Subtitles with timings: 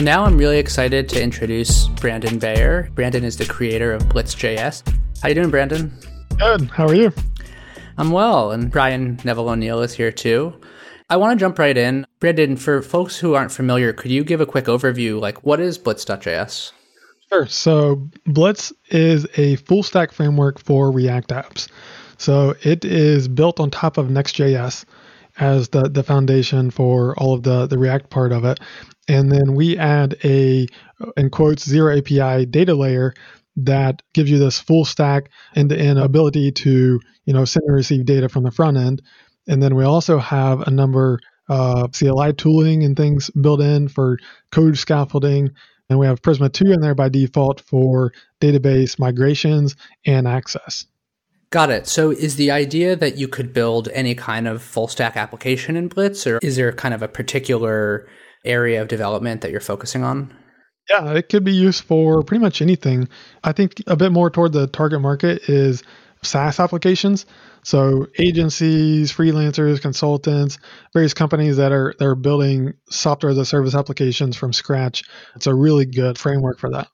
[0.00, 2.88] So now I'm really excited to introduce Brandon Bayer.
[2.94, 4.82] Brandon is the creator of Blitz.js.
[5.20, 5.92] How you doing, Brandon?
[6.38, 6.70] Good.
[6.70, 7.12] How are you?
[7.98, 10.58] I'm well, and Brian Neville O'Neill is here too.
[11.10, 12.06] I want to jump right in.
[12.18, 15.20] Brandon, for folks who aren't familiar, could you give a quick overview?
[15.20, 16.72] Like, what is Blitz.js?
[17.28, 17.46] Sure.
[17.46, 21.68] So, Blitz is a full stack framework for React apps.
[22.16, 24.86] So, it is built on top of Next.js
[25.38, 28.60] as the, the foundation for all of the, the React part of it.
[29.08, 30.66] And then we add a,
[31.16, 33.14] in quotes, zero API data layer
[33.56, 37.74] that gives you this full stack end to end ability to, you know, send and
[37.74, 39.02] receive data from the front end.
[39.48, 41.18] And then we also have a number
[41.48, 44.18] of CLI tooling and things built in for
[44.52, 45.50] code scaffolding.
[45.88, 49.74] And we have Prisma 2 in there by default for database migrations
[50.06, 50.86] and access.
[51.50, 51.88] Got it.
[51.88, 55.88] So is the idea that you could build any kind of full stack application in
[55.88, 58.08] Blitz, or is there kind of a particular
[58.44, 60.32] area of development that you're focusing on?
[60.88, 63.08] Yeah, it could be used for pretty much anything.
[63.42, 65.82] I think a bit more toward the target market is
[66.22, 67.26] SaaS applications.
[67.62, 70.58] So agencies, freelancers, consultants,
[70.92, 75.02] various companies that are that are building software as a service applications from scratch.
[75.36, 76.88] It's a really good framework for that.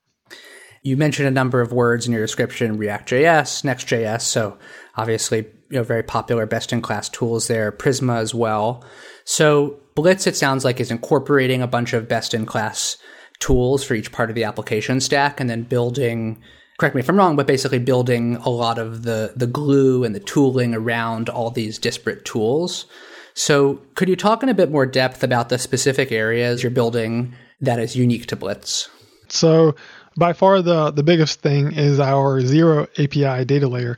[0.87, 4.21] You mentioned a number of words in your description: React.js, Next.js.
[4.21, 4.57] So
[4.97, 7.73] obviously, you know, very popular, best-in-class tools there.
[7.73, 8.85] Prisma as well.
[9.25, 12.99] So Blitz, it sounds like, is incorporating a bunch of best-in-class
[13.41, 16.41] tools for each part of the application stack, and then building
[16.79, 20.15] correct me if I'm wrong, but basically building a lot of the the glue and
[20.15, 22.87] the tooling around all these disparate tools.
[23.35, 27.35] So, could you talk in a bit more depth about the specific areas you're building
[27.61, 28.89] that is unique to Blitz?
[29.29, 29.75] So,
[30.17, 33.97] by far the the biggest thing is our zero API data layer,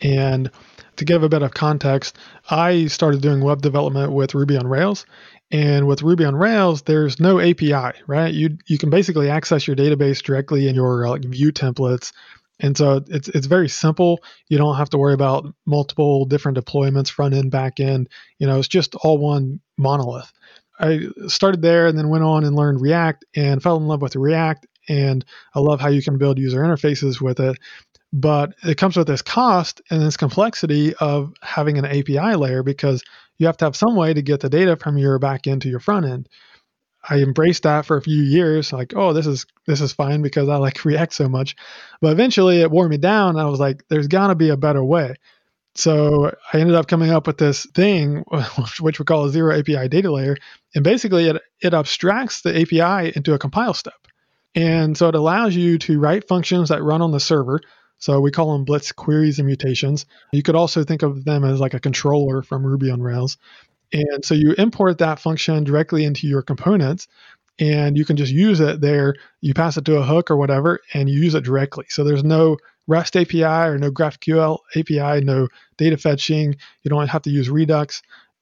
[0.00, 0.50] and
[0.96, 2.18] to give a bit of context,
[2.50, 5.06] I started doing web development with Ruby on Rails,
[5.50, 8.32] and with Ruby on Rails, there's no API, right?
[8.32, 12.12] You you can basically access your database directly in your uh, view templates.
[12.62, 14.20] And so it's it's very simple.
[14.48, 18.10] You don't have to worry about multiple different deployments, front end, back end.
[18.38, 20.30] You know, it's just all one monolith.
[20.78, 24.16] I started there and then went on and learned React and fell in love with
[24.16, 24.66] React.
[24.90, 25.24] And
[25.54, 27.56] I love how you can build user interfaces with it.
[28.12, 33.04] But it comes with this cost and this complexity of having an API layer because
[33.38, 35.68] you have to have some way to get the data from your back end to
[35.68, 36.28] your front end.
[37.08, 40.48] I embraced that for a few years, like, oh, this is this is fine because
[40.48, 41.54] I like React so much.
[42.00, 43.38] But eventually it wore me down.
[43.38, 45.14] I was like, there's gotta be a better way.
[45.76, 48.24] So I ended up coming up with this thing,
[48.80, 50.36] which we call a zero API data layer.
[50.74, 53.99] And basically it, it abstracts the API into a compile step.
[54.54, 57.60] And so it allows you to write functions that run on the server
[58.00, 60.06] so we call them Blitz queries and mutations.
[60.32, 63.36] You could also think of them as like a controller from Ruby on Rails.
[63.92, 67.08] And so you import that function directly into your components
[67.58, 69.16] and you can just use it there.
[69.42, 71.84] You pass it to a hook or whatever and you use it directly.
[71.90, 72.56] So there's no
[72.86, 76.56] REST API or no GraphQL API, no data fetching.
[76.82, 78.00] You don't have to use Redux.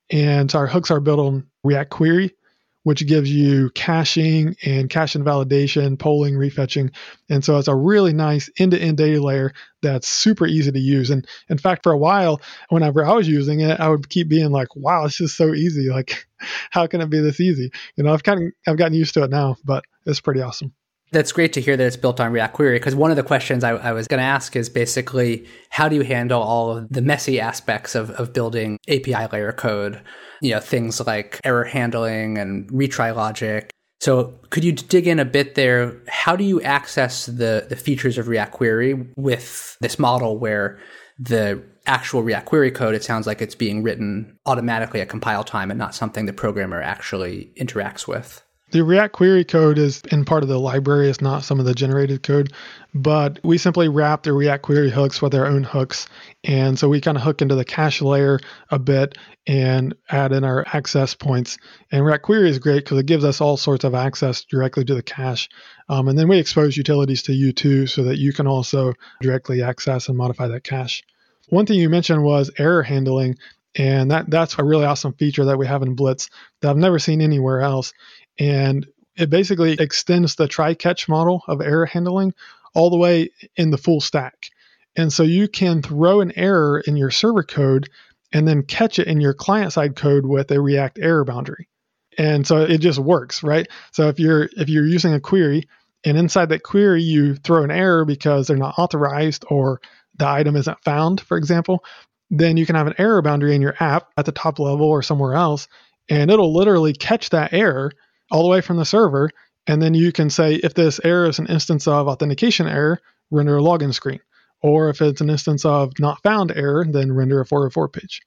[0.08, 2.34] And so our hooks are built on React Query
[2.82, 6.94] which gives you caching and cache invalidation, polling, refetching.
[7.28, 9.52] And so it's a really nice end to end data layer
[9.82, 11.10] that's super easy to use.
[11.10, 14.50] And in fact, for a while, whenever I was using it, I would keep being
[14.50, 15.90] like, wow, this is so easy.
[15.90, 16.26] Like,
[16.70, 17.70] how can it be this easy?
[17.96, 20.72] You know, I've kind of, I've gotten used to it now, but it's pretty awesome.
[21.10, 23.64] That's great to hear that it's built on React Query because one of the questions
[23.64, 27.00] I, I was going to ask is basically how do you handle all of the
[27.00, 30.00] messy aspects of, of building API layer code?
[30.42, 33.70] You know, things like error handling and retry logic.
[34.00, 36.00] So could you dig in a bit there?
[36.08, 40.78] How do you access the, the features of React Query with this model where
[41.18, 45.70] the actual React Query code, it sounds like it's being written automatically at compile time
[45.70, 48.44] and not something the programmer actually interacts with?
[48.70, 51.72] The React query code is in part of the library, it's not some of the
[51.72, 52.52] generated code,
[52.94, 56.06] but we simply wrap the React query hooks with our own hooks.
[56.44, 58.38] And so we kind of hook into the cache layer
[58.70, 59.16] a bit
[59.46, 61.56] and add in our access points.
[61.90, 64.94] And React query is great because it gives us all sorts of access directly to
[64.94, 65.48] the cache.
[65.88, 68.92] Um, and then we expose utilities to you too so that you can also
[69.22, 71.02] directly access and modify that cache.
[71.48, 73.36] One thing you mentioned was error handling.
[73.74, 76.30] And that, that's a really awesome feature that we have in Blitz
[76.60, 77.92] that I've never seen anywhere else.
[78.38, 78.86] And
[79.16, 82.34] it basically extends the try catch model of error handling
[82.74, 84.50] all the way in the full stack.
[84.96, 87.88] And so you can throw an error in your server code
[88.32, 91.68] and then catch it in your client side code with a React error boundary.
[92.16, 93.68] And so it just works, right?
[93.92, 95.68] So if you're if you're using a query
[96.04, 99.80] and inside that query you throw an error because they're not authorized or
[100.16, 101.84] the item isn't found, for example,
[102.30, 105.02] then you can have an error boundary in your app at the top level or
[105.02, 105.68] somewhere else,
[106.08, 107.92] and it'll literally catch that error
[108.30, 109.30] all the way from the server
[109.66, 113.58] And then you can say if this error is an instance of authentication error, render
[113.58, 114.20] a login screen.
[114.60, 118.22] Or if it's an instance of not found error, then render a 404 page.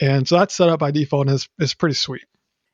[0.00, 2.24] And so that's set up by default and is, is pretty sweet.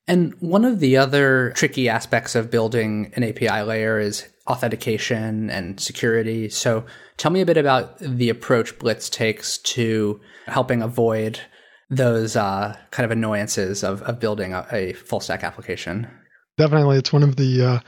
[0.09, 5.79] And one of the other tricky aspects of building an API layer is authentication and
[5.79, 6.49] security.
[6.49, 6.85] So
[7.17, 11.41] tell me a bit about the approach Blitz takes to helping avoid
[11.89, 16.09] those uh, kind of annoyances of, of building a, a, full stack application.
[16.57, 16.99] Definitely.
[16.99, 17.79] It's one of the uh,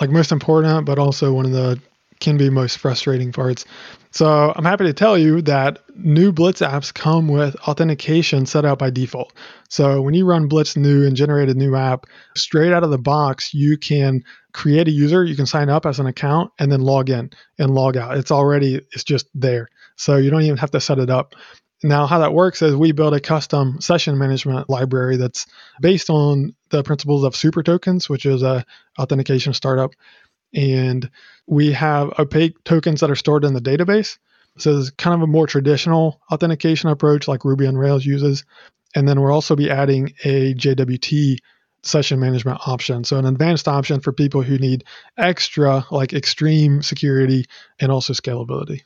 [0.00, 1.80] like most important, but also one of the
[2.18, 3.66] can be most frustrating parts.
[4.10, 8.78] So I'm happy to tell you that new Blitz apps come with authentication set out
[8.78, 9.34] by default.
[9.68, 12.98] So when you run Blitz new and generate a new app, straight out of the
[12.98, 14.24] box, you can
[14.54, 17.74] create a user, you can sign up as an account and then log in and
[17.74, 18.16] log out.
[18.16, 19.68] It's already, it's just there.
[19.96, 21.34] So you don't even have to set it up.
[21.86, 25.46] Now, how that works is we build a custom session management library that's
[25.80, 28.64] based on the principles of SuperTokens, which is a
[28.98, 29.92] authentication startup.
[30.52, 31.08] And
[31.46, 34.18] we have opaque tokens that are stored in the database.
[34.58, 38.44] So it's kind of a more traditional authentication approach like Ruby on Rails uses.
[38.96, 41.36] And then we'll also be adding a JWT
[41.84, 43.04] session management option.
[43.04, 44.82] So an advanced option for people who need
[45.16, 47.44] extra, like extreme security
[47.78, 48.80] and also scalability.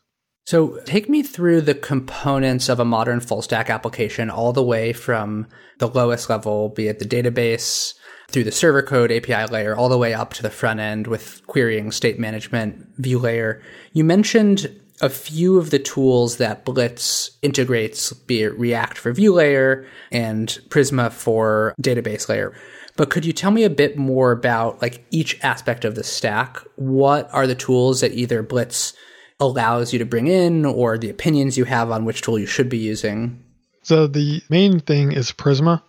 [0.46, 4.92] So, take me through the components of a modern full stack application, all the way
[4.92, 5.46] from
[5.78, 7.94] the lowest level, be it the database,
[8.31, 11.46] through the server code API layer, all the way up to the front end with
[11.46, 13.62] querying, state management, view layer.
[13.92, 19.32] You mentioned a few of the tools that Blitz integrates, be it React for view
[19.32, 22.54] layer and Prisma for database layer.
[22.96, 26.58] But could you tell me a bit more about like each aspect of the stack?
[26.76, 28.93] What are the tools that either Blitz
[29.40, 32.69] allows you to bring in or the opinions you have on which tool you should
[32.69, 33.42] be using?
[33.82, 35.82] So the main thing is Prisma.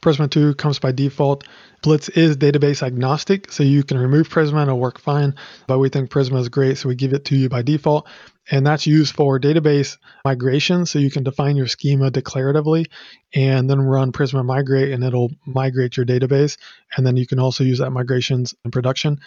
[0.00, 1.44] Prisma 2 comes by default.
[1.82, 5.34] Blitz is database agnostic, so you can remove Prisma and it'll work fine.
[5.66, 8.08] But we think Prisma is great, so we give it to you by default.
[8.50, 12.86] And that's used for database migration, so you can define your schema declaratively
[13.32, 16.56] and then run Prisma migrate and it'll migrate your database.
[16.96, 19.20] And then you can also use that migrations in production.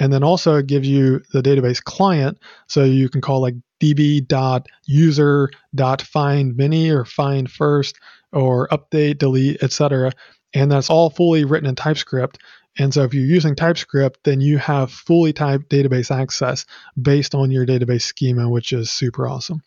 [0.00, 2.38] And then also it gives you the database client.
[2.66, 7.96] So you can call like db.user.find many or find first
[8.32, 10.12] or update, delete, etc.
[10.54, 12.38] And that's all fully written in TypeScript.
[12.78, 16.64] And so if you're using TypeScript, then you have fully typed database access
[17.00, 19.62] based on your database schema, which is super awesome.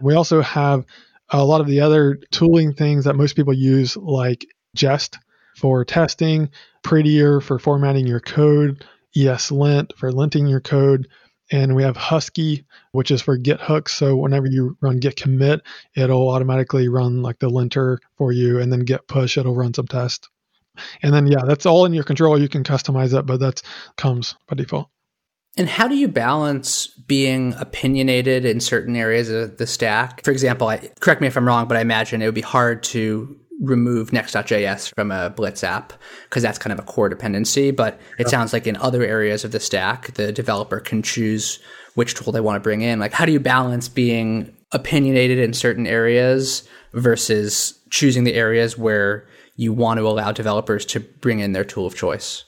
[0.00, 0.86] We also have
[1.30, 5.18] a lot of the other tooling things that most people use, like Jest
[5.56, 6.50] for testing,
[6.82, 8.84] Prettier for formatting your code,
[9.16, 11.08] ESLint for linting your code.
[11.50, 13.94] And we have Husky, which is for Git hooks.
[13.94, 15.62] So whenever you run Git commit,
[15.96, 18.60] it'll automatically run like the linter for you.
[18.60, 20.28] And then Git push, it'll run some tests.
[21.02, 22.40] And then, yeah, that's all in your control.
[22.40, 23.62] You can customize it, but that
[23.96, 24.90] comes by default.
[25.56, 30.22] And how do you balance being opinionated in certain areas of the stack?
[30.24, 32.84] For example, I, correct me if I'm wrong, but I imagine it would be hard
[32.84, 35.92] to remove next.js from a Blitz app
[36.24, 37.70] because that's kind of a core dependency.
[37.70, 38.28] But it yeah.
[38.28, 41.58] sounds like in other areas of the stack, the developer can choose
[41.94, 42.98] which tool they want to bring in.
[42.98, 49.26] Like, how do you balance being opinionated in certain areas versus choosing the areas where
[49.56, 52.44] you want to allow developers to bring in their tool of choice?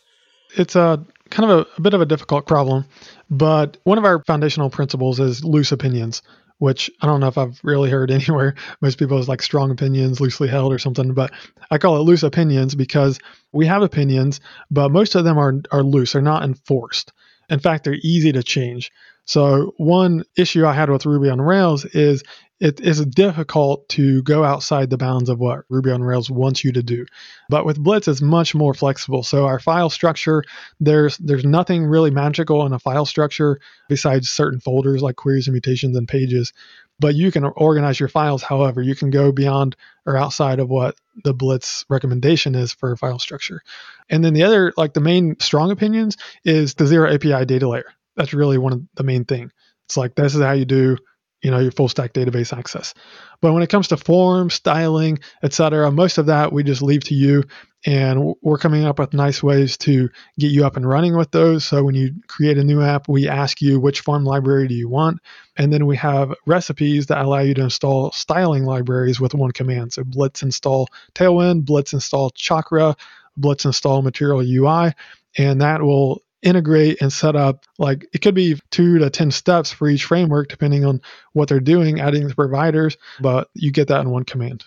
[0.56, 2.84] It's a kind of a, a bit of a difficult problem,
[3.30, 6.22] but one of our foundational principles is loose opinions
[6.60, 8.54] which I don't know if I've really heard anywhere.
[8.80, 11.32] Most people is like strong opinions, loosely held or something, but
[11.70, 13.18] I call it loose opinions because
[13.52, 14.40] we have opinions,
[14.70, 16.12] but most of them are are loose.
[16.12, 17.12] They're not enforced.
[17.50, 18.90] In fact, they're easy to change.
[19.24, 22.22] So one issue I had with Ruby on Rails is
[22.58, 26.72] it is difficult to go outside the bounds of what Ruby on Rails wants you
[26.72, 27.06] to do.
[27.48, 29.22] But with Blitz, it's much more flexible.
[29.22, 30.44] So our file structure,
[30.78, 35.54] there's there's nothing really magical in a file structure besides certain folders like queries and
[35.54, 36.52] mutations and pages.
[37.00, 38.82] But you can organize your files however.
[38.82, 39.74] You can go beyond
[40.06, 43.62] or outside of what the Blitz recommendation is for file structure.
[44.08, 47.92] And then the other, like the main strong opinions, is the zero API data layer.
[48.16, 49.50] That's really one of the main thing.
[49.86, 50.98] It's like this is how you do
[51.42, 52.94] you know your full stack database access
[53.40, 57.14] but when it comes to form styling etc most of that we just leave to
[57.14, 57.42] you
[57.86, 61.64] and we're coming up with nice ways to get you up and running with those.
[61.64, 64.88] So when you create a new app we ask you which form library do you
[64.88, 65.20] want.
[65.56, 69.92] And then we have recipes that allow you to install styling libraries with one command.
[69.92, 72.96] So blitz install tailwind blitz install chakra
[73.36, 74.92] blitz install material ui
[75.38, 79.70] and that will integrate and set up like it could be two to 10 steps
[79.70, 81.00] for each framework, depending on
[81.32, 84.64] what they're doing, adding the providers, but you get that in one command.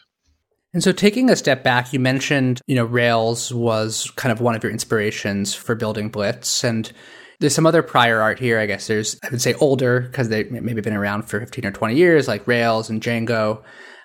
[0.74, 4.56] And so taking a step back, you mentioned, you know, Rails was kind of one
[4.56, 6.63] of your inspirations for building Blitz.
[6.63, 6.92] And
[7.39, 8.58] There's some other prior art here.
[8.58, 11.72] I guess there's, I would say older because they maybe been around for 15 or
[11.72, 13.62] 20 years, like Rails and Django.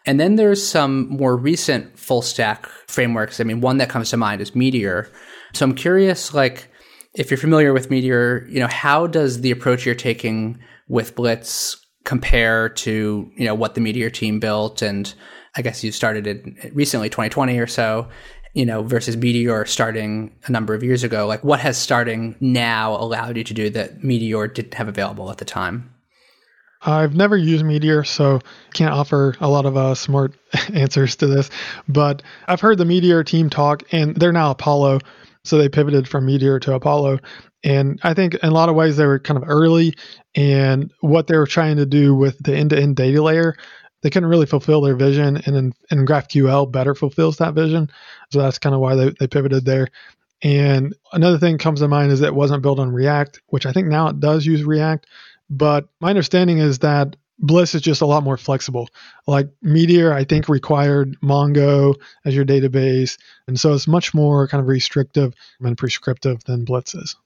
[0.07, 3.39] And then there's some more recent full stack frameworks.
[3.39, 5.09] I mean, one that comes to mind is Meteor.
[5.53, 6.69] So I'm curious, like,
[7.15, 10.59] if you're familiar with Meteor, you know, how does the approach you're taking
[10.89, 14.83] with Blitz compare to, you know, what the Meteor team built?
[14.83, 15.15] And
[15.59, 18.09] I guess you started it recently, 2020 or so,
[18.55, 21.27] you know, versus Meteor starting a number of years ago.
[21.27, 25.39] Like, what has starting now allowed you to do that Meteor didn't have available at
[25.39, 25.93] the time?
[26.83, 28.41] I've never used Meteor, so
[28.73, 30.35] can't offer a lot of uh, smart
[30.73, 31.51] answers to this.
[31.89, 35.01] But I've heard the Meteor team talk, and they're now Apollo.
[35.43, 37.19] So they pivoted from Meteor to Apollo.
[37.65, 39.95] And I think in a lot of ways they were kind of early,
[40.37, 43.57] and what they were trying to do with the end to end data layer,
[44.03, 45.37] they couldn't really fulfill their vision.
[45.45, 47.91] And, in, and GraphQL better fulfills that vision.
[48.31, 49.89] So that's kind of why they, they pivoted there.
[50.43, 53.89] And another thing comes to mind is it wasn't built on React, which I think
[53.89, 55.07] now it does use React.
[55.51, 58.89] But my understanding is that Blitz is just a lot more flexible.
[59.27, 63.17] Like Meteor, I think required Mongo as your database.
[63.47, 67.17] And so it's much more kind of restrictive and prescriptive than Blitz is.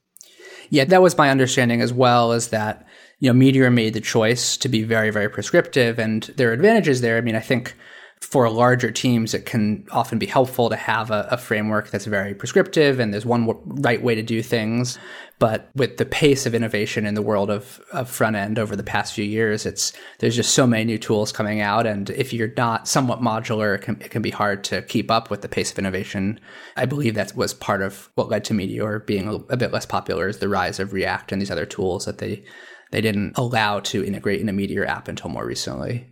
[0.70, 2.86] Yeah, that was my understanding as well, is that,
[3.18, 7.00] you know, Meteor made the choice to be very, very prescriptive and there are advantages
[7.00, 7.18] there.
[7.18, 7.74] I mean, I think
[8.22, 12.34] for larger teams, it can often be helpful to have a, a, framework that's very
[12.34, 14.96] prescriptive and there's one right way to do things.
[15.40, 18.84] But with the pace of innovation in the world of, of front end over the
[18.84, 22.52] past few years, it's there's just so many new tools coming out, and if you're
[22.56, 25.72] not somewhat modular, it can, it can be hard to keep up with the pace
[25.72, 26.38] of innovation.
[26.76, 29.84] I believe that was part of what led to Meteor being a, a bit less
[29.84, 32.44] popular, is the rise of React and these other tools that they
[32.92, 36.11] they didn't allow to integrate in a Meteor app until more recently.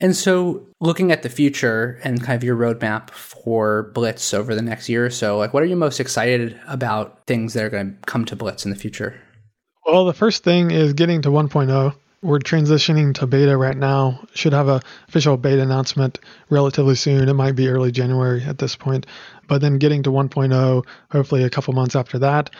[0.00, 4.62] And so, looking at the future and kind of your roadmap for Blitz over the
[4.62, 7.92] next year or so, like what are you most excited about things that are going
[7.92, 9.20] to come to Blitz in the future?
[9.84, 11.94] Well, the first thing is getting to 1.0.
[12.22, 14.24] We're transitioning to beta right now.
[14.34, 17.28] Should have a official beta announcement relatively soon.
[17.28, 19.06] It might be early January at this point,
[19.48, 22.50] but then getting to 1.0, hopefully a couple months after that.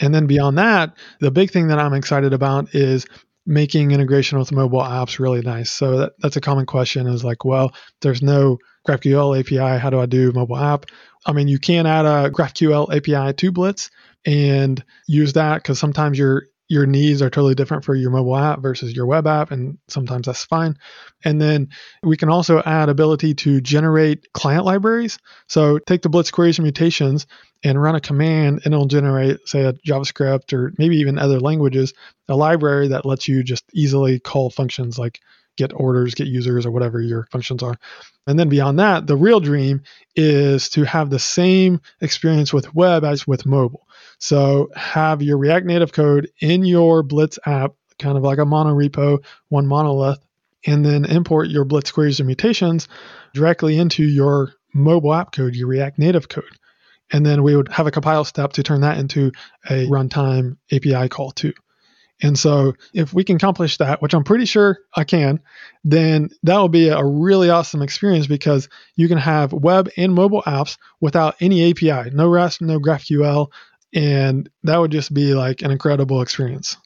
[0.00, 3.06] And then beyond that, the big thing that I'm excited about is
[3.46, 5.70] making integration with mobile apps really nice.
[5.70, 8.58] So that, that's a common question is like, well, there's no
[8.88, 9.78] GraphQL API.
[9.78, 10.86] How do I do mobile app?
[11.26, 13.90] I mean, you can add a GraphQL API to Blitz
[14.26, 18.60] and use that because sometimes your your needs are totally different for your mobile app
[18.60, 20.76] versus your web app, and sometimes that's fine.
[21.24, 21.68] And then
[22.02, 25.18] we can also add ability to generate client libraries.
[25.46, 27.28] So take the Blitz queries and mutations
[27.62, 31.94] and run a command, and it'll generate, say, a JavaScript or maybe even other languages,
[32.28, 35.20] a library that lets you just easily call functions like
[35.56, 37.76] get orders, get users, or whatever your functions are.
[38.26, 39.82] And then beyond that, the real dream
[40.16, 43.86] is to have the same experience with web as with mobile.
[44.18, 49.24] So have your React Native code in your Blitz app, kind of like a monorepo,
[49.48, 50.24] one monolith,
[50.66, 52.88] and then import your Blitz queries and mutations
[53.34, 56.44] directly into your mobile app code, your React Native code.
[57.12, 59.32] And then we would have a compile step to turn that into
[59.68, 61.52] a runtime API call too.
[62.24, 65.40] And so if we can accomplish that, which I'm pretty sure I can,
[65.84, 68.66] then that will be a really awesome experience because
[68.96, 73.48] you can have web and mobile apps without any API, no REST, no GraphQL,
[73.94, 76.78] and that would just be like an incredible experience.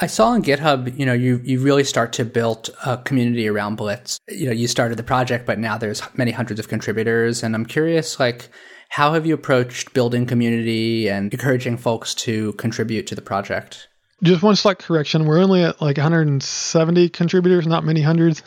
[0.00, 3.76] I saw on GitHub, you know, you you really start to build a community around
[3.76, 4.18] Blitz.
[4.28, 7.66] You know, you started the project, but now there's many hundreds of contributors, and I'm
[7.66, 8.48] curious, like,
[8.88, 13.86] how have you approached building community and encouraging folks to contribute to the project?
[14.22, 18.42] Just one slight correction: we're only at like 170 contributors, not many hundreds.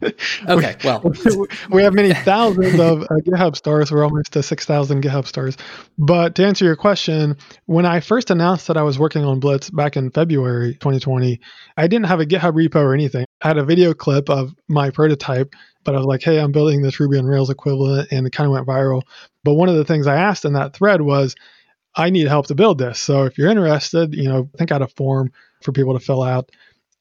[0.48, 1.02] okay, well,
[1.70, 3.90] we have many thousands of uh, GitHub stars.
[3.90, 5.56] We're almost to 6,000 GitHub stars.
[5.98, 9.70] But to answer your question, when I first announced that I was working on Blitz
[9.70, 11.40] back in February 2020,
[11.76, 13.26] I didn't have a GitHub repo or anything.
[13.42, 15.54] I had a video clip of my prototype,
[15.84, 18.46] but I was like, hey, I'm building this Ruby on Rails equivalent, and it kind
[18.46, 19.02] of went viral.
[19.42, 21.34] But one of the things I asked in that thread was,
[21.98, 23.00] I need help to build this.
[23.00, 26.50] So if you're interested, you know, think out a form for people to fill out.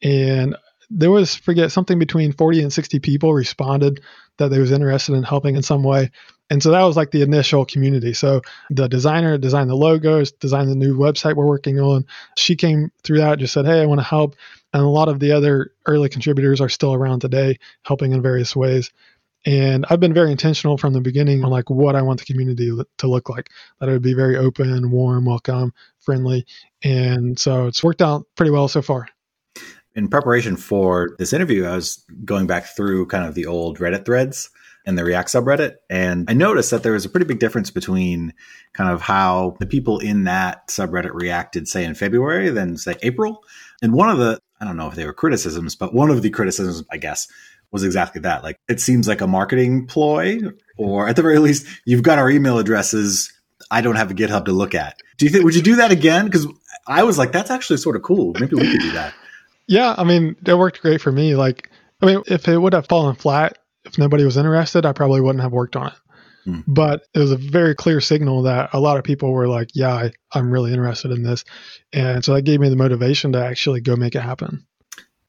[0.01, 0.58] And
[0.89, 4.01] there was forget something between 40 and 60 people responded
[4.38, 6.10] that they was interested in helping in some way.
[6.50, 8.13] And so that was like the initial community.
[8.13, 12.06] So the designer designed the logos designed the new website we're working on.
[12.36, 14.36] She came through that just said hey i want to help.
[14.74, 18.56] And a lot of the other early contributors are still around today helping in various
[18.56, 18.92] ways
[19.48, 22.72] and i've been very intentional from the beginning on like what i want the community
[22.98, 23.50] to look like
[23.80, 26.46] that it would be very open warm welcome friendly
[26.84, 29.08] and so it's worked out pretty well so far
[29.98, 34.06] in preparation for this interview, I was going back through kind of the old Reddit
[34.06, 34.50] threads.
[34.86, 35.75] in the React subreddit.
[35.89, 38.34] And I noticed that there was a pretty big difference between
[38.72, 43.44] kind of how the people in that subreddit reacted, say in February, than say April.
[43.82, 46.30] And one of the, I don't know if they were criticisms, but one of the
[46.30, 47.27] criticisms, I guess,
[47.72, 48.44] was exactly that.
[48.44, 50.40] Like it seems like a marketing ploy,
[50.78, 53.32] or at the very least, you've got our email addresses.
[53.70, 54.98] I don't have a GitHub to look at.
[55.18, 56.26] Do you think, would you do that again?
[56.26, 56.48] Because
[56.88, 58.34] I was like, that's actually sort of cool.
[58.40, 59.14] Maybe we could do that.
[59.68, 61.36] Yeah, I mean, it worked great for me.
[61.36, 61.70] Like,
[62.02, 65.42] I mean, if it would have fallen flat, if nobody was interested, I probably wouldn't
[65.42, 65.94] have worked on it.
[66.46, 66.60] Hmm.
[66.66, 69.94] But it was a very clear signal that a lot of people were like, yeah,
[69.94, 71.44] I, I'm really interested in this.
[71.92, 74.66] And so that gave me the motivation to actually go make it happen.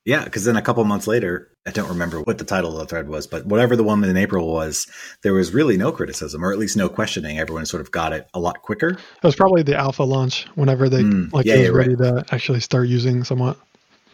[0.08, 2.86] Yeah, because then a couple months later, I don't remember what the title of the
[2.86, 4.86] thread was, but whatever the one in April was,
[5.22, 7.38] there was really no criticism, or at least no questioning.
[7.38, 8.92] Everyone sort of got it a lot quicker.
[8.92, 12.26] It was probably the alpha launch whenever they mm, like yeah, was yeah, ready right.
[12.26, 13.58] to actually start using somewhat.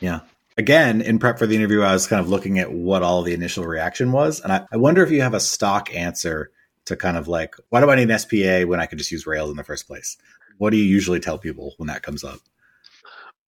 [0.01, 0.23] Yeah.
[0.59, 3.33] Again, in prep for the interview, I was kind of looking at what all the
[3.33, 4.41] initial reaction was.
[4.41, 6.51] And I, I wonder if you have a stock answer
[6.87, 9.29] to kind of like, why do I need an SPA when I could just use
[9.29, 10.17] Rails in the first place?
[10.59, 12.41] What do you usually tell people when that comes up?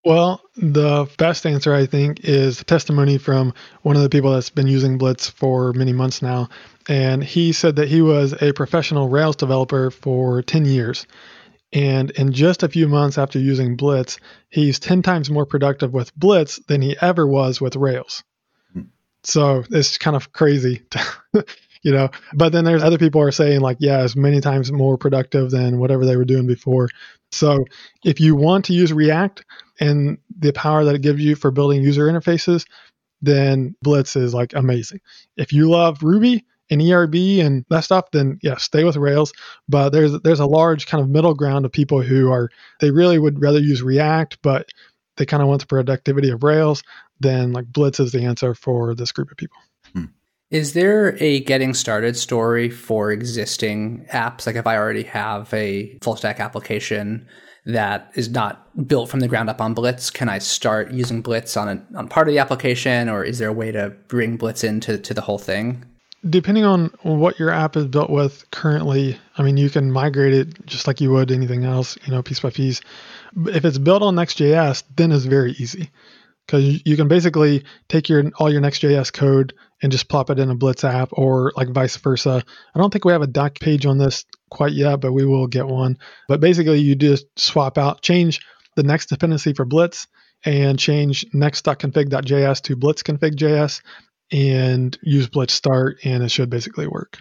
[0.06, 4.68] Well, the best answer, I think, is testimony from one of the people that's been
[4.68, 6.48] using Blitz for many months now.
[6.88, 11.08] And he said that he was a professional Rails developer for 10 years.
[11.72, 16.14] And in just a few months after using Blitz, he's 10 times more productive with
[16.14, 18.22] Blitz than he ever was with Rails.
[18.74, 18.82] Hmm.
[19.24, 21.04] So it's kind of crazy, to,
[21.86, 22.10] you know.
[22.34, 25.78] But then there's other people are saying, like, yeah, it's many times more productive than
[25.78, 26.88] whatever they were doing before.
[27.30, 27.64] So
[28.04, 29.44] if you want to use React
[29.78, 32.66] and the power that it gives you for building user interfaces,
[33.22, 35.00] then Blitz is like amazing.
[35.36, 39.32] If you love Ruby, and ERB and that stuff, then yeah, stay with Rails.
[39.68, 42.50] But there's there's a large kind of middle ground of people who are
[42.80, 44.68] they really would rather use React, but
[45.16, 46.82] they kind of want the productivity of Rails.
[47.20, 49.58] Then like Blitz is the answer for this group of people.
[50.50, 54.46] Is there a getting started story for existing apps?
[54.46, 57.26] Like if I already have a full stack application
[57.64, 61.56] that is not built from the ground up on Blitz, can I start using Blitz
[61.56, 64.62] on a, on part of the application, or is there a way to bring Blitz
[64.62, 65.84] into to the whole thing?
[66.28, 70.66] depending on what your app is built with currently, I mean, you can migrate it
[70.66, 72.80] just like you would anything else, you know, piece by piece.
[73.46, 75.88] If it's built on Next.js, then it's very easy
[76.46, 80.50] because you can basically take your all your Next.js code and just plop it in
[80.50, 82.42] a Blitz app or like vice versa.
[82.74, 85.46] I don't think we have a doc page on this quite yet, but we will
[85.46, 85.98] get one.
[86.28, 88.40] But basically, you just swap out, change
[88.76, 90.06] the next dependency for Blitz
[90.44, 93.82] and change next.config.js to blitzconfig.js
[94.32, 97.18] and use Blitz start, and it should basically work.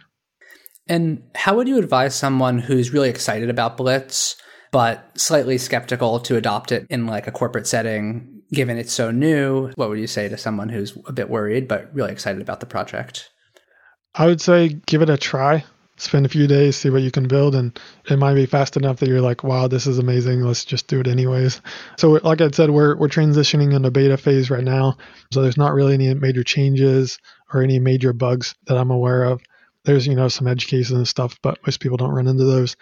[0.88, 4.36] And how would you advise someone who's really excited about Blitz,
[4.72, 9.72] but slightly skeptical to adopt it in like a corporate setting, given it's so new?
[9.76, 12.66] What would you say to someone who's a bit worried, but really excited about the
[12.66, 13.30] project?
[14.14, 15.66] I would say give it a try
[15.98, 17.78] spend a few days, see what you can build, and
[18.10, 20.42] it might be fast enough that you're like, wow, this is amazing.
[20.42, 21.62] Let's just do it anyways.
[21.98, 24.98] So, like I said, we're we're transitioning into beta phase right now,
[25.32, 27.18] so there's not really any major changes
[27.54, 29.42] or any major bugs that I'm aware of.
[29.84, 32.76] There's you know some edge cases and stuff, but most people don't run into those.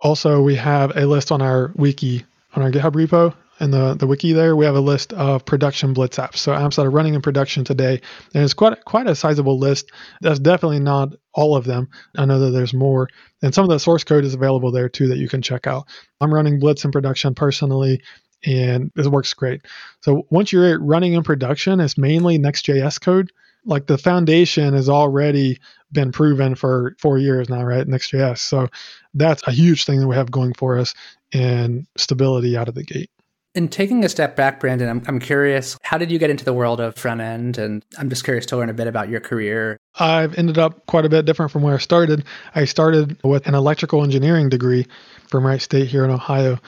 [0.00, 4.06] Also, we have a list on our wiki on our GitHub repo in the, the
[4.06, 6.36] wiki there, we have a list of production Blitz apps.
[6.36, 8.00] So apps that are running in production today.
[8.34, 9.90] And it's quite quite a sizable list.
[10.20, 11.88] That's definitely not all of them.
[12.16, 13.08] I know that there's more.
[13.42, 15.86] And some of the source code is available there too that you can check out.
[16.20, 18.02] I'm running Blitz in production personally
[18.44, 19.62] and it works great.
[20.00, 23.32] So once you're running in production, it's mainly Next.js code.
[23.64, 25.58] Like the foundation has already
[25.90, 27.86] been proven for four years now, right?
[27.86, 28.38] Next.js.
[28.38, 28.68] So
[29.14, 30.94] that's a huge thing that we have going for us
[31.32, 33.10] and stability out of the gate.
[33.54, 36.52] In taking a step back, Brandon, I'm, I'm curious, how did you get into the
[36.52, 37.58] world of front end?
[37.58, 39.78] And I'm just curious to learn a bit about your career.
[39.98, 42.24] I've ended up quite a bit different from where I started.
[42.54, 44.86] I started with an electrical engineering degree
[45.28, 46.58] from Wright State here in Ohio.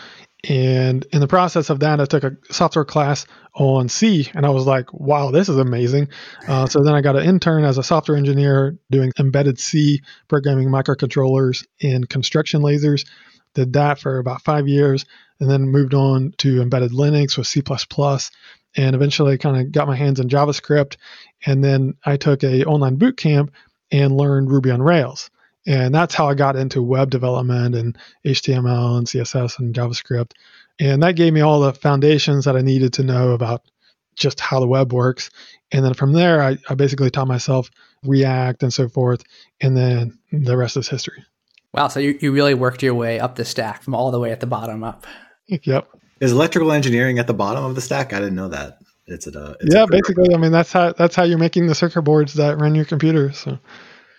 [0.49, 4.49] And in the process of that, I took a software class on C, and I
[4.49, 6.09] was like, wow, this is amazing.
[6.49, 10.69] Uh, so then I got an intern as a software engineer doing embedded C, programming
[10.69, 13.07] microcontrollers and construction lasers.
[13.55, 15.05] Did that for about five years
[15.40, 17.62] and then moved on to embedded Linux with C++,
[18.76, 20.96] and eventually kind of got my hands on JavaScript.
[21.44, 23.53] And then I took a online boot camp
[23.90, 25.31] and learned Ruby on Rails.
[25.66, 30.33] And that's how I got into web development and HTML and CSS and JavaScript.
[30.79, 33.62] And that gave me all the foundations that I needed to know about
[34.16, 35.31] just how the web works.
[35.72, 37.70] And then from there, I, I basically taught myself
[38.05, 39.22] React and so forth.
[39.61, 41.24] And then the rest is history.
[41.72, 41.88] Wow.
[41.88, 44.40] So you, you really worked your way up the stack from all the way at
[44.40, 45.07] the bottom up.
[45.51, 45.89] Yep.
[46.21, 48.13] Is electrical engineering at the bottom of the stack?
[48.13, 48.79] I didn't know that.
[49.07, 49.57] It's a.
[49.61, 50.35] It's yeah, a basically.
[50.35, 53.33] I mean, that's how that's how you're making the circuit boards that run your computer.
[53.33, 53.59] So.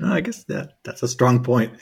[0.03, 1.73] I guess that that's a strong point.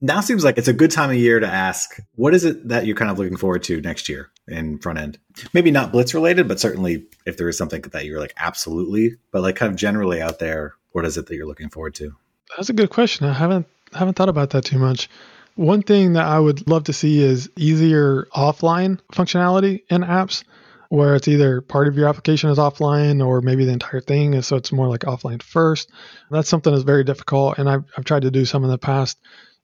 [0.00, 2.86] Now seems like it's a good time of year to ask what is it that
[2.86, 5.18] you're kind of looking forward to next year in front end?
[5.52, 9.42] Maybe not blitz related, but certainly if there is something that you're like absolutely, but
[9.42, 12.14] like kind of generally out there, what is it that you're looking forward to?
[12.56, 13.26] That's a good question.
[13.26, 15.08] I haven't haven't thought about that too much.
[15.56, 20.42] One thing that I would love to see is easier offline functionality in apps
[20.88, 24.46] where it's either part of your application is offline or maybe the entire thing is
[24.46, 25.90] so it's more like offline first.
[26.30, 29.18] That's something that's very difficult and I've, I've tried to do some in the past.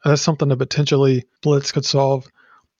[0.05, 2.27] That's something that potentially Blitz could solve.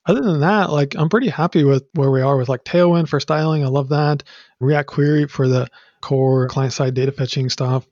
[0.05, 3.19] Other than that, like I'm pretty happy with where we are with like Tailwind for
[3.19, 3.63] styling.
[3.63, 4.23] I love that.
[4.59, 5.67] React Query for the
[6.01, 7.85] core client side data fetching stuff.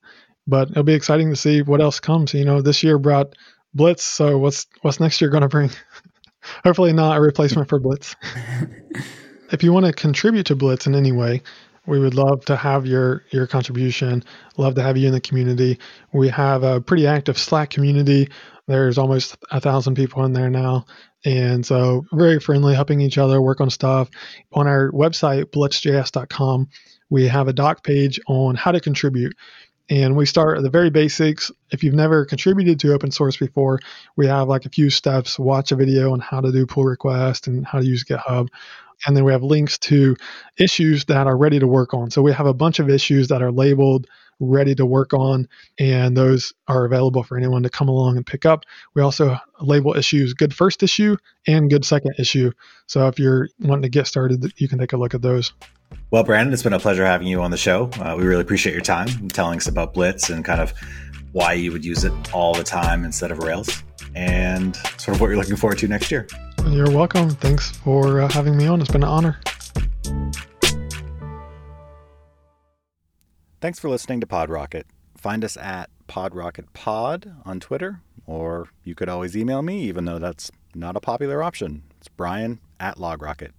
[0.47, 2.34] But it'll be exciting to see what else comes.
[2.34, 3.36] You know, this year brought
[3.73, 5.69] Blitz, so what's what's next year going to bring?
[6.63, 8.15] Hopefully not a replacement for Blitz.
[9.51, 11.41] if you want to contribute to Blitz in any way,
[11.86, 14.23] we would love to have your your contribution.
[14.58, 15.79] Love to have you in the community.
[16.13, 18.29] We have a pretty active Slack community.
[18.67, 20.86] There's almost a thousand people in there now,
[21.25, 24.10] and so very friendly, helping each other work on stuff.
[24.53, 26.69] On our website, blitzjs.com,
[27.10, 29.36] we have a doc page on how to contribute.
[29.89, 31.52] And we start at the very basics.
[31.71, 33.80] If you've never contributed to open source before,
[34.15, 35.39] we have like a few steps.
[35.39, 38.49] Watch a video on how to do pull request and how to use GitHub.
[39.06, 40.15] And then we have links to
[40.58, 42.12] issues that are ready to work on.
[42.12, 44.08] So we have a bunch of issues that are labeled
[44.39, 45.47] ready to work on,
[45.80, 48.63] and those are available for anyone to come along and pick up.
[48.93, 52.52] We also label issues good first issue and good second issue.
[52.88, 55.54] So if you're wanting to get started, you can take a look at those.
[56.12, 57.89] Well, Brandon, it's been a pleasure having you on the show.
[57.99, 60.73] Uh, we really appreciate your time and telling us about Blitz and kind of
[61.34, 63.84] why you would use it all the time instead of Rails
[64.15, 66.28] and sort of what you're looking forward to next year.
[66.67, 67.30] You're welcome.
[67.30, 68.82] Thanks for uh, having me on.
[68.82, 69.39] It's been an honor.
[73.62, 74.84] Thanks for listening to PodRocket.
[75.17, 80.49] Find us at PodRocketPod on Twitter, or you could always email me, even though that's
[80.73, 81.84] not a popular option.
[81.97, 83.52] It's Brian at LogRocket.